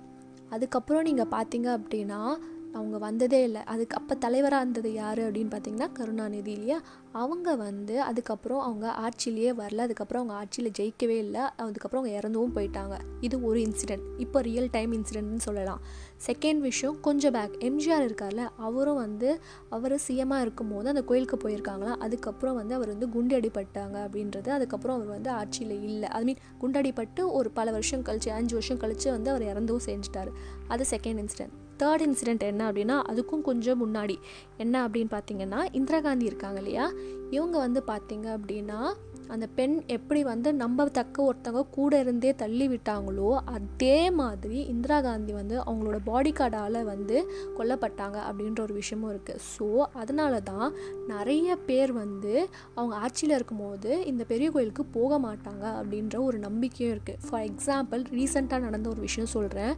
[0.51, 2.37] அதுக்கப்புறம் நீங்கள் பார்த்தீங்க அப்படின்னா
[2.73, 3.63] அவங்க வந்ததே இல்லை.
[3.65, 6.81] அதுக்கு அப்போ தலைவராக இருந்தது யார் அப்படின்னு பார்த்தீங்கன்னா கருணாநிதி இல்லையா?
[7.23, 12.95] அவங்க வந்து அதுக்கப்புறம் அவங்க ஆட்சியிலேயே வரல அதுக்கப்புறம் அவங்க ஆட்சியில் ஜெயிக்கவே இல்லை அதுக்கப்புறம் அவங்க இறந்தும் போயிட்டாங்க.
[13.21, 15.81] இது ஒரு இன்சிடெண்ட் இப்போ ரியல் டைம் இன்சிடென்ட்னு சொல்லலாம்.
[16.27, 19.31] செகண்ட் விஷயம் கொஞ்சம் பேக் எம்ஜிஆர் இருக்கார்ல அவரும் வந்து
[19.69, 25.31] அவர் சிஎம்மாக இருக்கும்போது அந்த கோயிலுக்கு போயிருக்காங்களா அதுக்கப்புறம் வந்து அவர் வந்து குண்டடிப்பட்டாங்க அப்படின்றது அதுக்கப்புறம் அவர் வந்து
[25.31, 26.09] ஆட்சியில் இல்லை.
[26.09, 30.33] ஐ மீன் குண்டடிப்பட்டு ஒரு பல வருஷம் கழிச்சு அஞ்சு வருஷம் கழிச்சு வந்து அவர் இறந்தும் செஞ்சிட்டார்.
[30.69, 34.17] அது செகண்ட் இன்சிடென்ட் தேர்ட் இன்சிடெண்ட் என்ன அப்படின்னா அதுக்கும் கொஞ்சம் முன்னாடி.
[34.57, 36.93] என்ன அப்படின்னு பார்த்தீங்கன்னா இந்திரா காந்தி இருக்காங்க இல்லையா?
[37.31, 38.95] இவங்க வந்து பார்த்தீங்க அப்படின்னா
[39.29, 45.33] அந்த பெண் எப்படி வந்து நம்ம தக்க ஒருத்தவங்க கூட இருந்தே தள்ளி விட்டாங்களோ அதே மாதிரி இந்திரா காந்தி
[45.33, 47.17] வந்து அவங்களோட பாடி கார்டால் வந்து
[47.59, 50.69] கொல்லப்பட்டாங்க அப்படின்ற ஒரு விஷயமும் இருக்குது ஸோ அதனால தான்
[51.07, 57.19] நிறைய பேர் வந்து அவங்க ஆட்சியில் இருக்கும்போது இந்த பெரிய கோயிலுக்கு போக மாட்டாங்க அப்படின்ற ஒரு நம்பிக்கையும் இருக்குது
[57.29, 59.75] ஃபார் எக்ஸாம்பிள் ரீசெண்டாக நடந்த ஒரு விஷயம் சொல்கிறேன்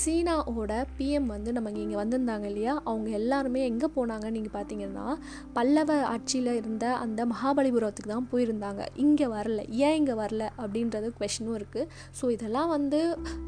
[0.00, 2.74] சீனாவோட பிஎம் வந்து நம்ம இங்கே வந்திருந்தாங்க இல்லையா?
[2.84, 5.06] அவங்க எல்லாருமே எங்கே போனாங்க நீங்கள் பார்த்தீங்கன்னா
[5.52, 8.82] பல்லவ ஆட்சியில் இருந்த அந்த மகாபலிபுரத்துக்கு தான் போயிருந்தாங்க.
[9.04, 13.00] இங்கே வரல ஏன் இங்கே வரல அப்படின்றது கொஷனும் இருக்குது ஸோ இதெல்லாம் வந்து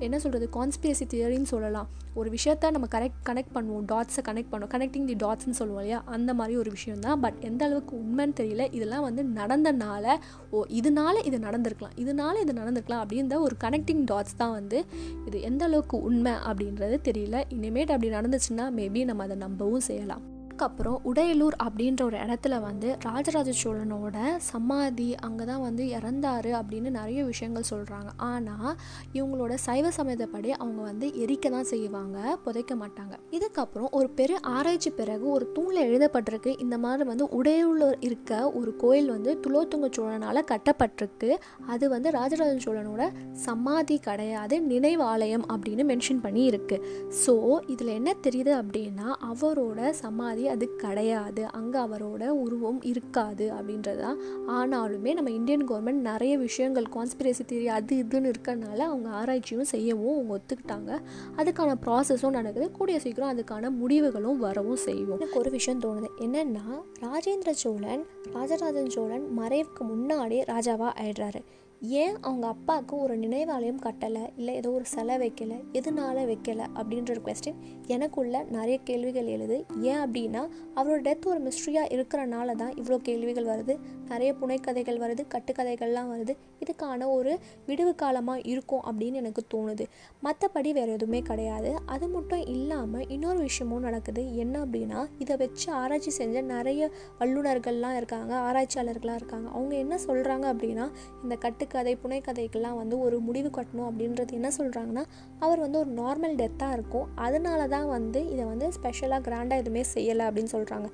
[0.06, 1.88] என்ன சொல்கிறது கான்ஸ்பிரசி தியரின்னு சொல்லலாம்.
[2.20, 4.72] ஒரு விஷயத்த நம்ம கரெக்ட் கனெக்ட் பண்ணுவோம் டாட்ஸை கனெக்ட் பண்ணுவோம்.
[4.74, 6.02] கனெக்டிங் தி டாட்ஸ்னு சொல்லுவோம் இல்லையா?
[6.06, 8.66] அந்த மாதிரி ஒரு விஷயம் தான் பட் எந்த அளவுக்கு உண்மைன்னு தெரியல.
[8.72, 10.16] இதெல்லாம் வந்து நடந்தனால
[10.50, 11.96] ஓ இதனால இது நடந்திருக்கலாம்.
[12.04, 14.84] இதனால இது நடந்திருக்கலாம் அப்படின்ற ஒரு கனெக்டிங் டாட்ஸ் தான் வந்து
[15.26, 17.44] இது எந்த அளவுக்கு உண்மை அப்படின்றது தெரியல.
[17.48, 20.31] இனிமேட் அப்படி நடந்துச்சுன்னா மேபி நம்ம அதை நம்பவும் செய்யலாம்.
[20.52, 24.16] அதுக்கப்புறம் உடையலூர் அப்படின்ற ஒரு இடத்துல வந்து ராஜராஜ சோழனோட
[24.48, 28.72] சமாதி அங்கே தான் வந்து இறந்தாரு அப்படின்னு நிறைய விஷயங்கள் சொல்கிறாங்க ஆனால்
[29.14, 33.14] இவங்களோட சைவ சமயத்தப்படி அவங்க வந்து எரிக்க தான் செய்வாங்க புதைக்க மாட்டாங்க.
[33.30, 39.10] இதுக்கப்புறம் ஒரு பெரிய ஆராய்ச்சி பிறகு ஒரு தூணில் எழுதப்பட்டிருக்கு இந்த மாதிரி வந்து உடையலூர் இருக்க ஒரு கோயில்
[39.10, 41.30] வந்து துலோத்துங்க சோழனால் கட்டப்பட்டிருக்கு.
[41.66, 43.02] அது வந்து ராஜராஜ சோழனோட
[43.46, 46.78] சமாதி கிடையாது நினைவாலயம் அப்படின்னு மென்ஷன் பண்ணி இருக்கு
[47.24, 47.36] ஸோ
[47.66, 51.46] இதில் என்ன தெரியுது அப்படின்னா அவரோட சமாதி அது கிடையாது.
[51.46, 57.96] அங்கே அவரோட உருவம் இருக்காது அப்படின்றது தான் ஆனாலுமே நம்ம இந்தியன் கவர்மெண்ட் நிறைய விஷயங்கள் கான்ஸ்பிரசி தியரி அது
[57.96, 61.00] இதுன்னு இருக்கிறனால அவங்க ஆராய்ச்சியும் செய்யவும் அவங்க ஒத்துக்கிட்டாங்க.
[61.36, 62.70] அதுக்கான ப்ராசஸும் நடக்குது.
[62.70, 66.06] கூடிய சீக்கிரம் அதுக்கான முடிவுகளும் வரவும் செய்வோம் எனக்கு ஒரு விஷயம் தோணுது.
[66.20, 66.66] என்னென்னா
[67.00, 71.42] ராஜேந்திர சோழன் ராஜராஜன் சோழன் மறைவுக்கு முன்னாடியே ராஜாவாக ஆயிடுறாரு.
[71.80, 74.32] ஏன் அவங்க அப்பாவுக்கு ஒரு நினைவாலயம் கட்டலை?
[74.36, 75.64] இல்லை ஏதோ ஒரு சிலை வைக்கலை?
[75.72, 76.66] எதனால வைக்கலை?
[76.74, 77.54] அப்படின்ற ஒரு கொஸ்டின்
[77.94, 79.56] எனக்குள்ள நிறைய கேள்விகள் எழுது.
[79.90, 80.42] ஏன் அப்படின்னா
[80.78, 83.74] அவரோட டெத் ஒரு மிஸ்ட்ரியாக இருக்கிறனால தான் இவ்வளோ கேள்விகள் வருது.
[84.10, 86.34] நிறைய புனைக்கதைகள் வருது கட்டுக்கதைகள்லாம் வருது.
[86.62, 87.32] இதுக்கான ஒரு
[87.68, 89.84] விடுவு காலமாக இருக்கும் அப்படின்னு எனக்கு தோணுது.
[90.26, 91.70] மற்றபடி வேறு எதுவுமே கிடையாது.
[91.94, 94.22] அது மட்டும் இல்லாமல் இன்னொரு விஷயமும் நடக்குது.
[94.42, 99.48] என்ன அப்படின்னா இதை வச்சு ஆராய்ச்சி செஞ்ச நிறைய வல்லுநர்கள்லாம் இருக்காங்க ஆராய்ச்சியாளர்கள்லாம் இருக்காங்க.
[99.56, 100.86] அவங்க என்ன சொல்கிறாங்க அப்படின்னா
[101.22, 105.04] இந்த கட்டுக்கதை புனைக்கதைக்கெல்லாம் வந்து ஒரு முடிவு கட்டணும் அப்படின்றது என்ன சொல்கிறாங்கன்னா
[105.44, 107.08] அவர் வந்து ஒரு நார்மல் டெத்தாக இருக்கும்.
[107.26, 110.88] அதனால தான் தான் வந்து இதை வந்து ஸ்பெஷலாக கிராண்டாக எதுவுமே செய்யலை அப்படின்னு சொல்கிறாங்க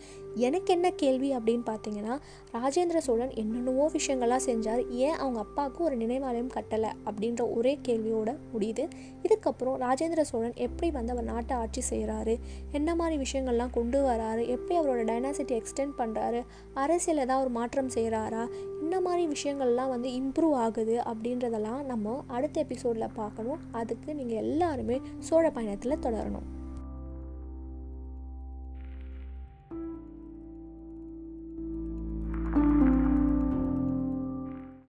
[0.46, 2.14] எனக்கு என்ன கேள்வி அப்படின்னு பார்த்தீங்கன்னா
[2.56, 4.82] ராஜேந்திர சோழன் என்னென்னவோ விஷயங்கள்லாம் செஞ்சார்.
[5.06, 8.84] ஏன் அவங்க அப்பாவுக்கு ஒரு நினைவாலயம் கட்டலை அப்படின்ற ஒரே கேள்வியோட முடியுது.
[9.24, 12.34] இதுக்கப்புறம் ராஜேந்திர சோழன் எப்படி வந்து அவர் நாட்டை ஆட்சி செய்கிறாரு?
[12.72, 14.44] என்ன மாதிரி விஷயங்கள்லாம் கொண்டு வராரு?
[14.56, 16.42] எப்படி அவரோட டைனாசிட்டி எக்ஸ்டெண்ட் பண்ணுறாரு
[16.74, 18.44] அரசியல் ஏதாவது ஒரு மாற்றம் செய்கிறாரா?
[18.82, 23.60] இந்த மாதிரி விஷயங்கள்லாம் வந்து இம்ப்ரூவ் ஆகுது அப்படின்றதெல்லாம் நம்ம அடுத்த எபிசோடில் பார்க்கணும்.
[23.72, 26.48] அதுக்கு நீங்கள் எல்லாருமே சோழ பயணத்தில் தொடரணும்.